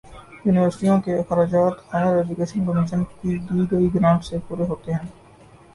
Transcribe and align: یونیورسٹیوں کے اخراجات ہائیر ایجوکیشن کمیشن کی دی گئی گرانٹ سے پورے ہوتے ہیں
یونیورسٹیوں 0.45 0.99
کے 1.01 1.13
اخراجات 1.15 1.93
ہائیر 1.93 2.15
ایجوکیشن 2.15 2.65
کمیشن 2.65 3.03
کی 3.11 3.37
دی 3.45 3.65
گئی 3.71 3.93
گرانٹ 3.95 4.23
سے 4.25 4.37
پورے 4.47 4.67
ہوتے 4.69 4.93
ہیں 4.93 5.07